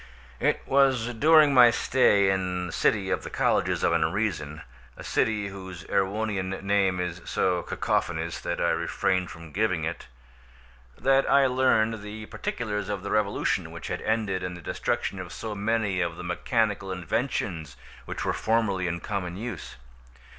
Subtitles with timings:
[0.39, 6.59] It was during my stay in City of the Colleges of Unreason—a city whose Erewhonian
[6.63, 13.03] name is so cacophonous that I refrain from giving it—that I learned the particulars of
[13.03, 17.77] the revolution which had ended in the destruction of so many of the mechanical inventions
[18.05, 19.75] which were formerly in common use.